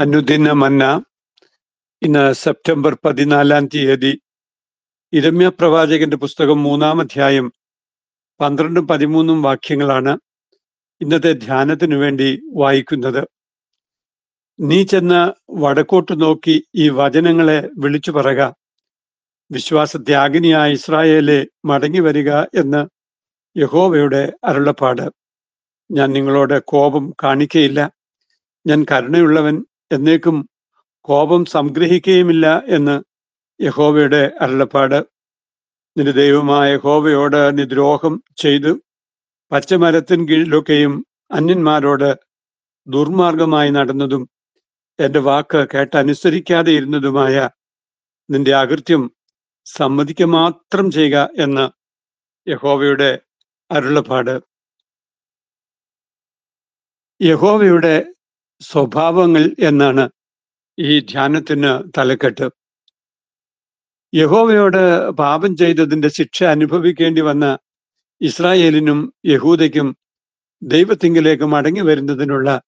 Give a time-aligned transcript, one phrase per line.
[0.00, 1.04] അനുദിന മന്ന.
[2.02, 4.20] ഇന്ന് സെപ്റ്റംബർ പതിനാലാം തീയതി
[5.12, 7.52] ഇരമ്യ പ്രവാചകന്റെ പുസ്തകം മൂന്നാം അധ്യായം
[8.40, 10.18] പന്ത്രണ്ടും പതിമൂന്നും വാക്യങ്ങളാണ്
[11.00, 13.28] ഇന്നത്തെ ധ്യാനത്തിനു വേണ്ടി വായിക്കുന്നത്.
[14.60, 18.52] നീ ചെന്ന് വടക്കോട്ട് നോക്കി ഈ വചനങ്ങളെ വിളിച്ചു പറക.
[19.50, 22.86] വിശ്വാസത്യാഗിനിയായ ഇസ്രായേലെ മടങ്ങി വരിക എന്ന്
[23.58, 25.10] യഹോവയുടെ അരുളപ്പാട്.
[25.90, 27.90] ഞാൻ നിങ്ങളോട് കോപം കാണിക്കയില്ല.
[28.66, 30.48] ഞാൻ കരുണയുള്ളവൻ എന്നേക്കും
[31.00, 33.02] കോപം സംഗ്രഹിക്കുകയുമില്ല എന്ന്
[33.62, 35.04] യഹോവയുടെ അരുളപ്പാട്.
[35.96, 38.80] നിന്റെ ദൈവമായ യഹോവയോട് നിദ്രോഹം ചെയ്തു.
[39.52, 42.14] പച്ചമരത്തിൻ കീഴിലൊക്കെയും അന്യന്മാരോട്
[42.86, 44.28] ദുർമാർഗമായി നടന്നതും
[45.00, 47.50] എന്റെ വാക്ക് കേട്ടനുസരിക്കാതെ ഇരുന്നതുമായ
[48.30, 49.10] നിന്റെ അകൃത്യം
[49.64, 51.70] സമ്മതിക്ക മാത്രം ചെയ്യുക എന്ന്
[52.50, 53.18] യഹോവയുടെ
[53.70, 54.40] അരുളപ്പാട്.
[57.22, 58.13] യഹോവയുടെ
[58.60, 60.08] സ്വഭാവങ്ങൾ എന്നാണ്
[60.78, 62.48] ഈ ധ്യാനത്തിന് തലക്കെട്ട്.
[64.14, 67.58] യഹോവയോട് പാപം ചെയ്തതിന്റെ ശിക്ഷ അനുഭവിക്കേണ്ടി വന്ന
[68.20, 69.96] ഇസ്രായേലിനും യഹൂദയ്ക്കും
[70.62, 72.60] ദൈവത്തിങ്കിലേക്ക് മടങ്ങി വരുന്നതിനുള്ള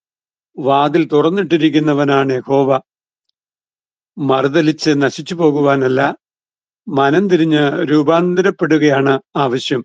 [0.58, 2.80] വാതിൽ തുറന്നിട്ടിരിക്കുന്നവനാണ് യഹോവ.
[4.18, 6.16] മറുതലിച്ച് നശിച്ചു പോകുവാനല്ല
[6.88, 9.84] മനം തിരിഞ്ഞ് രൂപാന്തരപ്പെടുകയാണ് ആവശ്യം.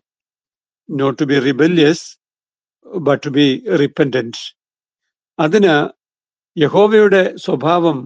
[0.89, 2.17] Not to be rebellious
[2.99, 4.60] but to be repentant
[5.43, 5.75] അതിന്
[6.57, 7.97] യഹോവയുടെ സ്വഭാവം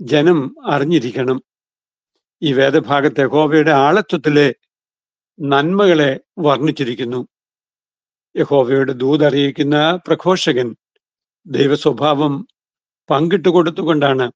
[0.00, 1.38] ജനം അറിഞ്ഞിരിക്കണം.
[2.42, 4.48] ഈ വേദഭാഗത്ത് യഹോവയുടെ ആളത്വത്തിലെ
[5.38, 7.20] നന്മകളെ വർണിച്ചിരിക്കുന്നു.
[8.36, 10.68] യഹോവയുടെ ദൂതറിയിക്കുന്ന പ്രഘോഷകൻ
[11.46, 12.34] ദൈവസ്വഭാവം
[13.10, 14.26] പങ്കിട്ട് കൊടുത്തുകൊണ്ടാണ്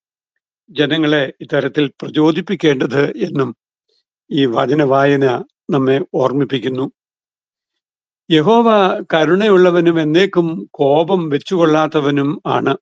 [0.71, 3.57] ജനങ്ങളെ ഇത്തരത്തിൽ പ്രചോദിപ്പിക്കേണ്ടത് എന്നും
[4.31, 5.27] ഈ വചന വായന
[5.71, 6.87] നമ്മെ ഓർമ്മിപ്പിക്കുന്നു.
[8.31, 8.69] യഹോവ
[9.15, 12.75] കരുണയുള്ളവനും എന്നേക്കും കോപം വെച്ചുകൊള്ളാത്തവനും ആണ്.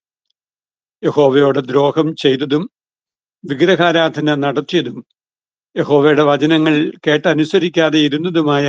[1.03, 2.65] യഹോവയോട് ദ്രോഹം ചെയ്തതും
[3.45, 4.99] വിഗ്രഹാരാധന നടത്തിയതും
[5.77, 6.75] യഹോവയുടെ വചനങ്ങൾ
[7.07, 8.67] കേട്ടനുസരിക്കാതെ ഇരുന്നതുമായ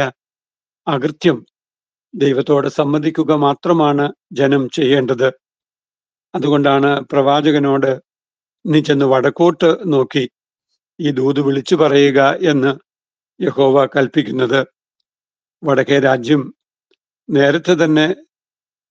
[0.88, 1.38] അകൃത്യം
[2.14, 5.30] ദൈവത്തോട് സമ്മതിക്കുക മാത്രമാണ് ജനം ചെയ്യേണ്ടത്.
[6.36, 7.92] അതുകൊണ്ടാണ് പ്രവാചകനോട്
[8.66, 10.26] നീ ചെന്ന് വടക്കോട്ട് നോക്കി
[11.00, 12.20] ഈ ദൂത് വിളിച്ചു പറയുക
[12.52, 12.72] എന്ന്
[13.40, 14.59] യഹോവ കൽപ്പിക്കുന്നത്.
[15.64, 16.42] വടക്കേ രാജ്യം
[17.29, 18.16] നേരത്തെ തന്നെ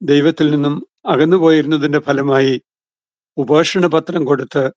[0.03, 2.63] ദൈവത്തിൽ നിന്നും അകന്നുപോയിരുന്നതിന്റെ ഫലമായി
[3.37, 4.73] ഉപേക്ഷണ പത്രം കൊടുത്ത്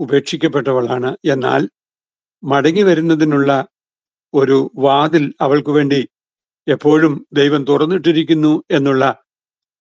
[0.00, 1.16] ഉപേക്ഷിക്കപ്പെട്ടവളാണ്.
[1.24, 1.68] എന്നാൽ
[2.42, 3.66] മടങ്ങി വരുന്നതിനുള്ള
[4.34, 6.08] ഒരു വാതിൽ അവൾക്കു വേണ്ടി
[6.68, 9.22] എപ്പോഴും ദൈവം തുറന്നിട്ടിരിക്കുന്നു എന്നുള്ള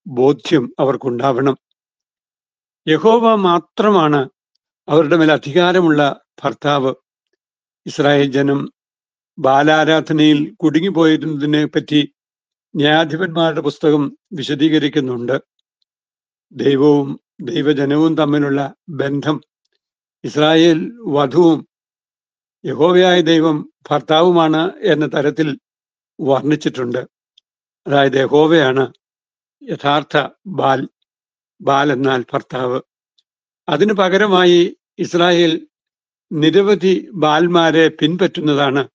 [0.08, 1.56] ബോധ്യം അവർക്കുണ്ടാവണം.
[2.88, 4.30] യഹോവ മാത്രമാണ്
[4.88, 6.94] അവരുടെ മേൽ അധികാരമുള്ള ഭർത്താവ്.
[7.86, 8.72] ഇസ്രായേൽ ജനം
[9.40, 12.14] ബാലാരാധനയിൽ കുടുങ്ങിപ്പോയിരുന്നതിനെ പറ്റി
[12.76, 15.42] ന്യായാധിപന്മാരുടെ പുസ്തകം വിശദീകരിക്കുന്നുണ്ട്.
[16.52, 19.42] ദൈവവും ദൈവജനവും തമ്മിലുള്ള ബന്ധം
[20.24, 21.68] ഇസ്രായേൽ വധുവും
[22.66, 25.60] യഹോവയായ ദൈവം ഭർത്താവുമാണ് എന്ന തരത്തിൽ
[26.22, 27.08] വർണിച്ചിട്ടുണ്ട്.
[27.88, 28.94] അതായത് യഹോവയാണ്
[29.64, 30.90] യഥാർത്ഥ ബാൽ
[31.62, 32.82] ബാൽ എന്നാൽ ഭർത്താവ്.
[33.70, 35.68] അതിനു പകരമായി ഇസ്രായേൽ
[36.32, 38.90] നിരവധി ബാൽമാരെ പിൻപറ്റുന്നതാണ്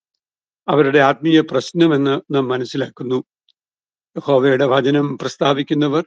[0.68, 3.24] അവരുടെ ആത്മീയ പ്രശ്നമെന്ന് നാം മനസ്സിലാക്കുന്നു.
[4.16, 6.04] യഹോവയുടെ വചനം പ്രസ്താവിക്കുന്നവർ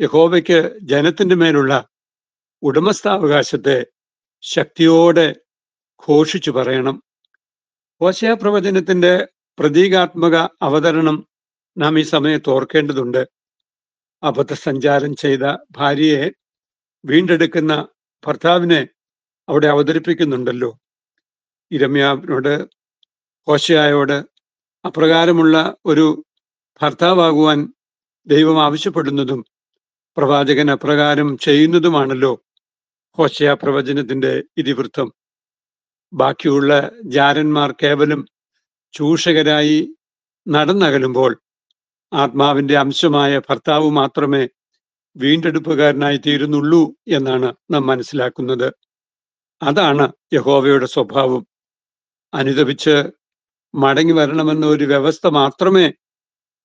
[0.00, 1.72] യഹോവയ്ക്ക് ജനത്തിന്റെ മേലുള്ള
[2.62, 3.86] ഉടമസ്ഥാവകാശത്തെ
[4.42, 5.26] ശക്തിയോടെ
[6.08, 6.96] ഘോഷിച്ചു പറയണം.
[8.00, 11.16] ഹോശയ പ്രവചനത്തിന്റെ പ്രതീകാത്മക അവതരണം
[11.76, 13.22] നാം ഈ സമയത്ത് ഓർക്കേണ്ടതുണ്ട്.
[14.22, 16.30] അബദ്ധസഞ്ചാരം ചെയ്ത ഭാര്യയെ
[17.04, 17.72] വീണ്ടെടുക്കുന്ന
[18.26, 18.80] ഭർത്താവിനെ
[19.48, 20.70] അവിടെ അവതരിപ്പിക്കുന്നുണ്ടല്ലോ.
[21.70, 22.54] ഇരമ്യാവിനോട്
[23.48, 24.16] ഹോശയായോട്
[24.84, 26.06] അപ്രകാരമുള്ള ഒരു
[26.82, 27.72] ഭർത്താവാകുവാൻ
[28.26, 29.44] ദൈവം ആവശ്യപ്പെടുന്നതും
[30.16, 32.44] പ്രവാചകൻ അപ്രകാരം ചെയ്യുന്നതുമാണല്ലോ
[33.18, 35.12] ഹോശയ പ്രവചനത്തിന്റെ ഇതിവൃത്തം.
[36.12, 38.26] ബാക്കിയുള്ള ജാരന്മാർ കേവലം
[38.92, 39.96] ചൂഷകരായി
[40.48, 41.40] നടന്നകലുമ്പോൾ
[42.12, 44.48] ആത്മാവിന്റെ അംശമായ ഭർത്താവ് മാത്രമേ
[45.16, 48.72] വീണ്ടെടുപ്പുകാരനായി തീരുന്നുള്ളൂ എന്നാണ് നാം മനസ്സിലാക്കുന്നത്.
[49.62, 51.46] അതാണ് യഹോവയുടെ സ്വഭാവം.
[52.34, 53.04] അനുദപിച്ച്
[53.74, 55.92] മടങ്ങി വരണമെന്ന ഒരു വ്യവസ്ഥ മാത്രമേ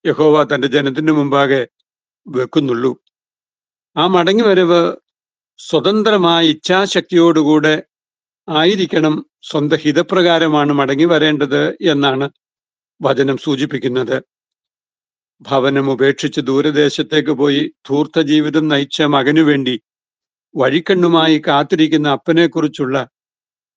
[0.06, 1.68] യഹോവ തന്റെ ജനത്തിന് മുമ്പാകെ
[2.28, 2.92] വെക്കുന്നുള്ളൂ.
[3.98, 4.82] ആ മടങ്ങി വരവ്
[5.60, 7.84] സ്വതന്ത്രമായ ഇച്ഛാശക്തിയോടുകൂടെ
[8.50, 12.30] ആയിരിക്കണം സ്വന്തം ഹിതപ്രകാരമാണ് മടങ്ങി വരേണ്ടത് എന്നാണ്
[13.02, 14.18] വചനം സൂചിപ്പിക്കുന്നത്.
[15.42, 19.82] ഭവനം ഉപേക്ഷിച്ച് ദൂരദേശത്തേക്ക് പോയി ധൂർത്ത ജീവിതം നയിച്ച മകനു വേണ്ടി
[20.56, 23.08] വഴിക്കണ്ണുമായി കാത്തിരിക്കുന്ന അപ്പനെക്കുറിച്ചുള്ള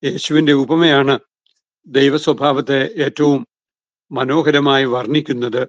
[0.02, 1.18] യേശുവിന്റെ ഉപമയാണ്
[1.86, 3.46] ദൈവസ്വഭാവത്തെ ഏറ്റവും
[4.10, 5.62] മനോഹരമായി വർണിക്കുന്നത്.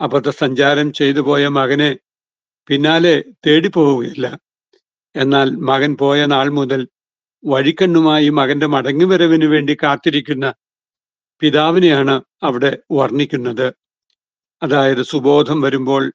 [0.00, 1.90] അബദ്ധസഞ്ചാരം ചെയ്തു പോയ മകനെ
[2.68, 3.14] പിന്നാലെ
[3.46, 4.26] തേടി പോവുകയില്ല
[5.14, 6.80] എന്നാൽ മകൻ പോയ നാൾ മുതൽ
[7.44, 10.46] വഴിക്കണ്ണുമായി മകന്റെ മടങ്ങിവരവിന് വേണ്ടി കാത്തിരിക്കുന്ന
[11.42, 13.66] പിതാവിനെയാണ് അവിടെ വർണിക്കുന്നത്.
[14.62, 16.12] അതായത് സുബോധം വരുമ്പോൾ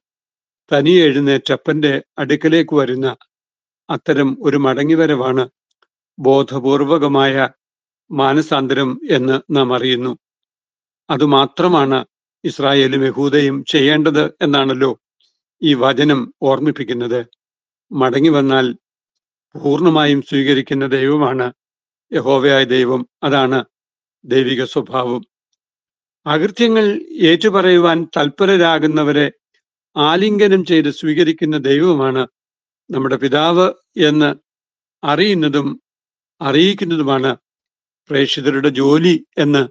[0.70, 3.16] തനിയെ എഴുന്നേറ്റപ്പന്റെ അടുക്കലേക്ക് വരുന്ന
[3.88, 5.44] അത്തരം ഒരു മടങ്ങിവരവാണ്
[6.18, 7.34] ബോധപൂർവകമായ
[8.10, 10.12] മാനസാന്തരം എന്ന് നാം അറിയുന്നു.
[11.10, 11.98] അതുമാത്രമാണ്
[12.44, 15.00] ഇസ്രായേലും യഹൂദയും ചെയ്യേണ്ടത് എന്നാണല്ലോ
[15.62, 17.26] ഈ വചനം ഓർമ്മിപ്പിക്കുന്നത്.
[17.92, 18.72] മടങ്ങി വന്നാൽ
[19.62, 21.52] പൂർണമായും സ്വീകരിക്കുന്ന ദൈവമാണ്
[22.12, 23.08] യഹോവയായ ദൈവം.
[23.22, 23.64] അതാണ്
[24.24, 25.26] ദൈവിക സ്വഭാവം.
[26.26, 29.32] അകൃത്യങ്ങൾ ഏറ്റുപറയുവാൻ തൽപരരാകുന്നവരെ
[29.96, 32.28] ആലിംഗനം ചെയ്ത് സ്വീകരിക്കുന്ന ദൈവമാണ്
[32.90, 34.34] നമ്മുടെ പിതാവ് എന്ന്
[35.06, 35.82] അറിയുന്നതും
[36.40, 37.36] അറിയിക്കുന്നതുമാണ്
[38.08, 39.68] പ്രേക്ഷിതരുടെ ജോലി എന്ന്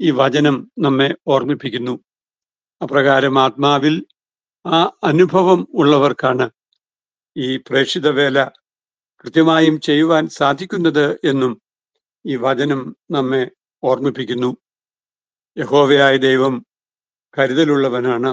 [0.00, 1.94] ഈ വചനം നമ്മെ ഓർമ്മിപ്പിക്കുന്നു.
[2.80, 4.06] അപ്രകാരം ആത്മാവിൽ
[4.66, 6.50] ആ അനുഭവം ഉള്ളവർക്കാണ്
[7.36, 8.44] ഈ പ്രേക്ഷിത വേല
[9.24, 11.52] കൃത്യമായും ചെയ്യുവാൻ സാധിക്കുന്നത് എന്നും
[12.24, 13.50] ഈ വചനം നമ്മെ
[13.82, 14.50] ഓർമ്മിപ്പിക്കുന്നു.
[15.56, 16.54] യഹോവയായ ദൈവം
[17.38, 18.30] കരുതലുള്ളവനാണ്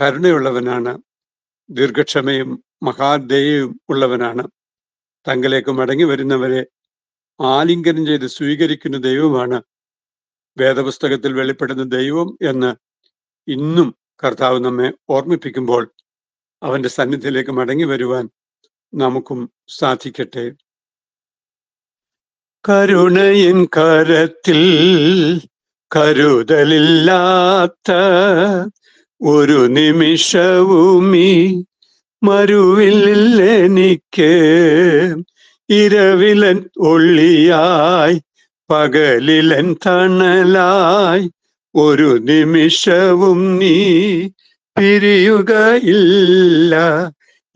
[0.00, 0.92] കരുണയുള്ളവനാണ്
[1.70, 2.50] ദീർഘക്ഷമയും
[2.82, 4.44] മഹാദയയും ഉള്ളവനാണ്.
[5.26, 6.62] തങ്കിലേക്ക് മടങ്ങി വരുന്നവരെ
[7.40, 9.58] ആലിംഗനം ചെയ്ത് സ്വീകരിക്കുന്ന ദൈവമാണ്
[10.56, 12.70] വേദപുസ്തകത്തിൽ വെളിപ്പെടുന്ന ദൈവം എന്ന്
[13.48, 13.94] ഇന്നും
[14.24, 15.90] കർത്താവ് നമ്മെ ഓർമ്മിപ്പിക്കുമ്പോൾ
[16.62, 18.24] അവന്റെ സന്നിധിയിലേക്ക് മടങ്ങി വരുവാൻ
[18.92, 20.44] നമുക്കും സാധിക്കട്ടെ.
[22.68, 24.60] കരുണയിൻ കരത്തിൽ
[25.96, 27.90] കരുതലില്ലാത്ത
[29.20, 31.30] ഒരു നിമിഷവുമി
[32.22, 34.32] മരുവിൽ എനിക്ക്
[35.68, 38.16] ഇരവിലൻ ഒള്ളിയായി
[38.70, 41.30] പകലിലൻ തണലായി
[41.74, 43.76] ഒരു നിമിഷവും നീ
[44.76, 46.74] പിരിയുകയില്ല.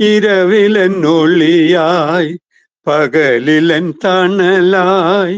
[0.01, 2.39] ഇരവിലൻ ഒളിയായി
[2.87, 5.37] പകലിലൻ തണലായി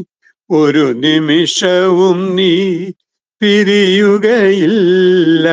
[0.50, 2.54] ഒരു നിമിഷവും നീ
[3.40, 5.46] പിരിയുകയില്ല.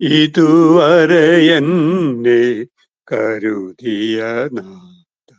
[0.00, 2.42] ഇതുവരെ എന്നെ
[3.08, 4.18] കരുതിയ
[4.56, 5.30] നാഥ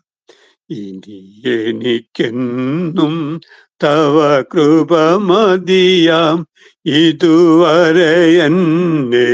[0.70, 3.16] ഇനി എനിക്കെന്നും
[3.82, 4.18] തവ
[4.54, 6.38] കൃപ മതിയാം
[6.86, 8.14] ഇതുവരെ
[8.46, 9.30] എന്നെ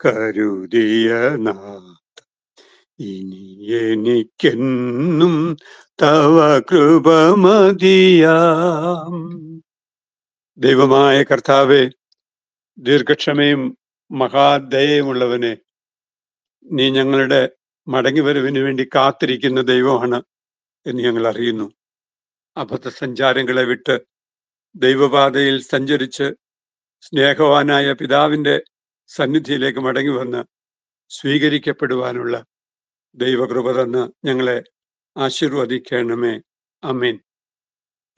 [0.00, 1.84] കരുതിയ നാഥ.
[2.98, 3.44] ഇനി
[3.82, 5.34] എനിക്കെന്നും
[6.02, 6.36] തവ
[6.70, 9.14] കൃപ മതിയാം
[10.58, 11.82] ദൈവമായ കർത്താവെ
[12.78, 13.62] ദീർഘക്ഷമയും
[14.10, 15.52] മഹാദയമുള്ളവനെ
[16.66, 17.42] നീ ഞങ്ങളുടെ
[17.86, 20.18] മടങ്ങിവരവിന് വേണ്ടി കാത്തിരിക്കുന്ന ദൈവമാണ്
[20.86, 21.66] എന്ന് ഞങ്ങൾ അറിയുന്നു.
[22.56, 24.00] അബദ്ധ സഞ്ചാരങ്ങളെ വിട്ട്
[24.74, 26.34] ദൈവപാതയിൽ സഞ്ചരിച്ച്
[27.00, 28.62] സ്നേഹവാനായ പിതാവിന്റെ
[29.06, 30.44] സന്നിധിയിലേക്ക് മടങ്ങി വന്ന്
[31.10, 32.44] സ്വീകരിക്കപ്പെടുവാനുള്ള
[33.14, 34.62] ദൈവകൃപ തന്ന് ഞങ്ങളെ
[35.16, 36.40] ആശീർവദിക്കണമേ.
[36.84, 37.20] അമീൻ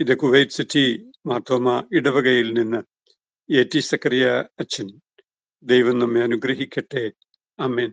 [0.01, 2.83] ഇത് കുവൈറ്റ് സിറ്റി മാത്തോമ ഇടവകയിൽ നിന്ന്
[3.53, 5.01] എ ടി സക്കറിയ അച്ഛൻ.
[5.63, 7.13] ദൈവം നമ്മെ അനുഗ്രഹിക്കട്ടെ.
[7.59, 7.91] അമേൻ